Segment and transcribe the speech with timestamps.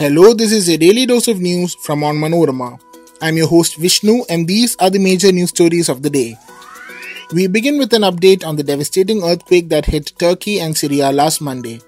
[0.00, 2.80] Hello, this is a daily dose of news from Onmanorama.
[3.20, 6.38] I'm your host Vishnu, and these are the major news stories of the day.
[7.34, 11.42] We begin with an update on the devastating earthquake that hit Turkey and Syria last
[11.42, 11.82] Monday.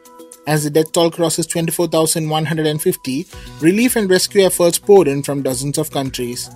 [0.47, 3.27] As the death toll crosses 24,150,
[3.63, 6.51] relief and rescue efforts poured in from dozens of countries.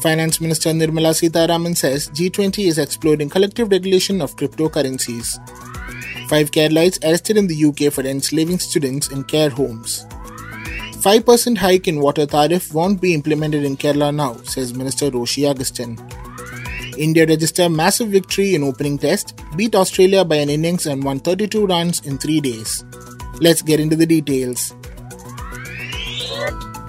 [0.00, 5.36] Finance Minister Nirmala Sitharaman says G20 is exploring collective regulation of cryptocurrencies.
[6.30, 10.06] Five Keralites arrested in the UK for enslaving students in care homes.
[11.02, 15.98] 5% hike in water tariff won't be implemented in Kerala now, says Minister Roshi Augustine.
[16.96, 21.66] India register massive victory in opening test, beat Australia by an innings and won 32
[21.66, 22.84] runs in 3 days.
[23.40, 24.74] Let's get into the details.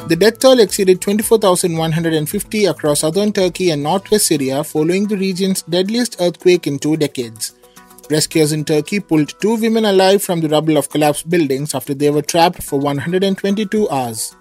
[0.07, 6.18] The death toll exceeded 24,150 across southern Turkey and northwest Syria following the region's deadliest
[6.20, 7.54] earthquake in two decades.
[8.09, 12.09] Rescuers in Turkey pulled two women alive from the rubble of collapsed buildings after they
[12.09, 14.35] were trapped for 122 hours.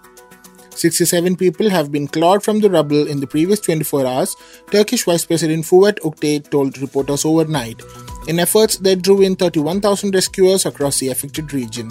[0.71, 4.37] 67 people have been clawed from the rubble in the previous 24 hours,
[4.71, 7.81] Turkish Vice President Fuat Oktay told reporters overnight,
[8.27, 11.91] in efforts that drew in 31,000 rescuers across the affected region.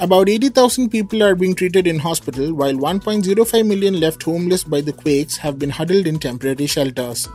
[0.00, 4.92] About 80,000 people are being treated in hospital, while 1.05 million left homeless by the
[4.92, 7.26] quakes have been huddled in temporary shelters.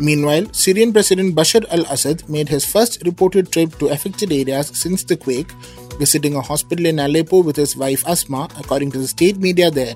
[0.00, 5.04] Meanwhile, Syrian President Bashar al Assad made his first reported trip to affected areas since
[5.04, 5.52] the quake,
[5.98, 9.94] visiting a hospital in Aleppo with his wife Asma, according to the state media there.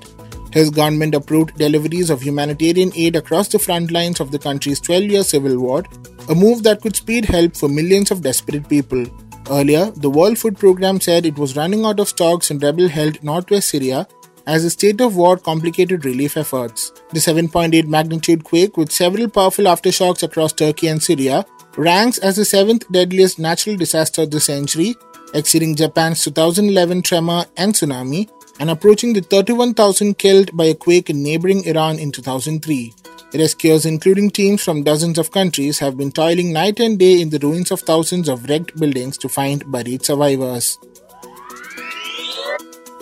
[0.51, 5.03] His government approved deliveries of humanitarian aid across the front lines of the country's 12
[5.05, 5.83] year civil war,
[6.29, 9.05] a move that could speed help for millions of desperate people.
[9.49, 13.23] Earlier, the World Food Programme said it was running out of stocks in rebel held
[13.23, 14.07] northwest Syria
[14.47, 16.91] as the state of war complicated relief efforts.
[17.11, 21.45] The 7.8 magnitude quake, with several powerful aftershocks across Turkey and Syria,
[21.77, 24.95] ranks as the seventh deadliest natural disaster of the century,
[25.33, 28.29] exceeding Japan's 2011 tremor and tsunami,
[28.59, 32.93] and approaching the 31,000 killed by a quake in neighboring Iran in 2003.
[33.33, 37.39] Rescuers, including teams from dozens of countries, have been toiling night and day in the
[37.39, 40.77] ruins of thousands of wrecked buildings to find buried survivors.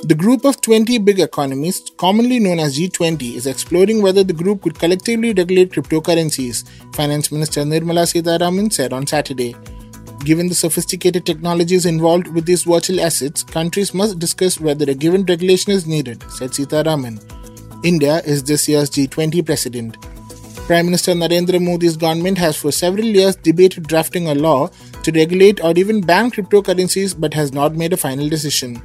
[0.05, 4.61] The group of 20 big economies, commonly known as G20, is exploring whether the group
[4.61, 9.55] could collectively regulate cryptocurrencies, Finance Minister Nirmala Sitharaman said on Saturday.
[10.25, 15.23] Given the sophisticated technologies involved with these virtual assets, countries must discuss whether a given
[15.23, 17.23] regulation is needed, said Sitharaman.
[17.85, 19.95] India is this year's G20 president.
[20.67, 24.69] Prime Minister Narendra Modi's government has for several years debated drafting a law
[25.03, 28.81] to regulate or even ban cryptocurrencies but has not made a final decision.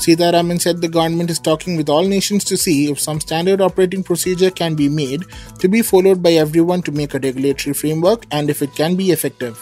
[0.00, 4.02] Sitharaman said the government is talking with all nations to see if some standard operating
[4.02, 5.24] procedure can be made
[5.58, 9.10] to be followed by everyone to make a regulatory framework and if it can be
[9.10, 9.58] effective.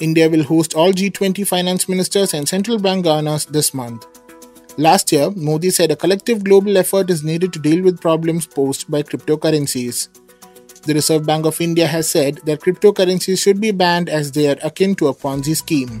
[0.00, 4.06] India will host all G20 finance ministers and central bank governors this month.
[4.78, 8.90] Last year, Modi said a collective global effort is needed to deal with problems posed
[8.90, 10.08] by cryptocurrencies.
[10.86, 14.56] The Reserve Bank of India has said that cryptocurrencies should be banned as they are
[14.62, 16.00] akin to a Ponzi scheme.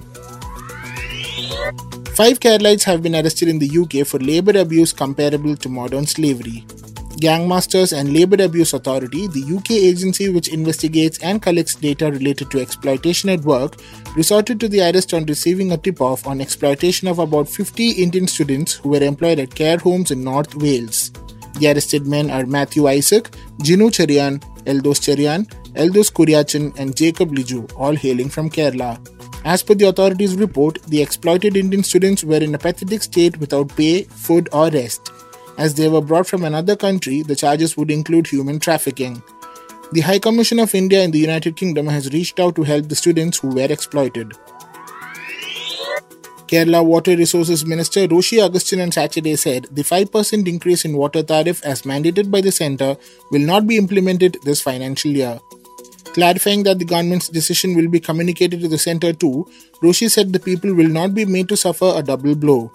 [2.18, 6.64] Five Keralites have been arrested in the UK for labour abuse comparable to modern slavery.
[7.24, 12.58] Gangmasters and Labour Abuse Authority, the UK agency which investigates and collects data related to
[12.58, 13.76] exploitation at work,
[14.16, 18.26] resorted to the arrest on receiving a tip off on exploitation of about 50 Indian
[18.26, 21.12] students who were employed at care homes in North Wales.
[21.60, 27.72] The arrested men are Matthew Isaac, Jinu Cherian, Eldos Cherian, Eldos Kuriachan, and Jacob Liju,
[27.76, 28.98] all hailing from Kerala.
[29.52, 33.74] As per the authorities' report, the exploited Indian students were in a pathetic state without
[33.74, 35.10] pay, food, or rest.
[35.56, 39.22] As they were brought from another country, the charges would include human trafficking.
[39.92, 42.94] The High Commission of India in the United Kingdom has reached out to help the
[42.94, 44.34] students who were exploited.
[46.46, 51.64] Kerala Water Resources Minister Roshi Augustine on Saturday said the 5% increase in water tariff
[51.64, 52.98] as mandated by the centre
[53.30, 55.40] will not be implemented this financial year.
[56.14, 59.46] Clarifying that the government's decision will be communicated to the centre too,
[59.82, 62.72] Roshi said the people will not be made to suffer a double blow.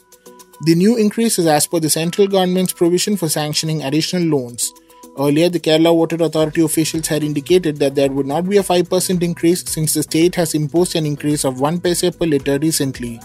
[0.65, 4.71] The new increase is as per the central government's provision for sanctioning additional loans.
[5.19, 9.21] Earlier, the Kerala Water Authority officials had indicated that there would not be a 5%
[9.21, 13.19] increase since the state has imposed an increase of 1 paise per litre recently.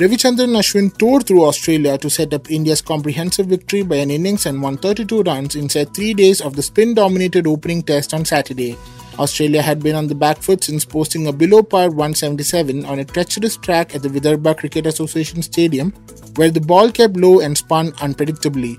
[0.00, 4.62] Ravichandran Ashwin toured through Australia to set up India's comprehensive victory by an innings and
[4.62, 8.78] 132 runs inside three days of the spin dominated opening test on Saturday.
[9.18, 13.04] Australia had been on the back foot since posting a below par 177 on a
[13.04, 15.90] treacherous track at the Vidarbha Cricket Association Stadium,
[16.36, 18.78] where the ball kept low and spun unpredictably.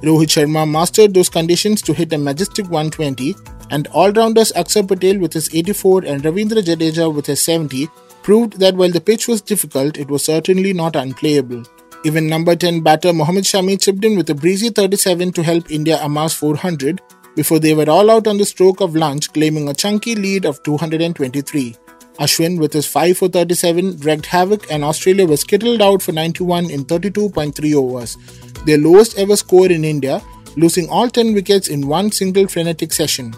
[0.00, 3.34] Rohit Sharma mastered those conditions to hit a majestic 120,
[3.70, 7.90] and all rounders Akshar Patel with his 84 and Ravindra Jadeja with his 70
[8.26, 11.62] proved that while the pitch was difficult, it was certainly not unplayable.
[12.04, 16.00] Even number 10 batter Mohammad Shami chipped in with a breezy 37 to help India
[16.02, 17.00] amass 400
[17.36, 20.60] before they were all out on the stroke of lunch, claiming a chunky lead of
[20.64, 21.76] 223.
[22.18, 26.68] Ashwin, with his 5 for 37, wreaked havoc and Australia was skittled out for 91
[26.68, 28.16] in 32.3 overs,
[28.64, 30.20] their lowest ever score in India,
[30.56, 33.32] losing all 10 wickets in one single frenetic session.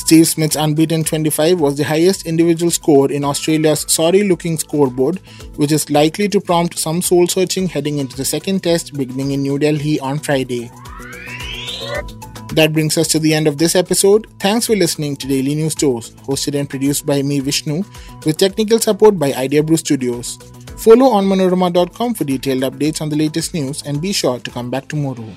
[0.00, 5.18] Steve Smith's unbeaten 25 was the highest individual score in Australia's sorry looking scoreboard,
[5.56, 9.42] which is likely to prompt some soul searching heading into the second test beginning in
[9.42, 10.70] New Delhi on Friday.
[12.54, 14.26] That brings us to the end of this episode.
[14.40, 17.84] Thanks for listening to Daily News Dose, hosted and produced by me, Vishnu,
[18.24, 20.38] with technical support by Idea Brew Studios.
[20.78, 24.88] Follow onmanorama.com for detailed updates on the latest news and be sure to come back
[24.88, 25.36] tomorrow.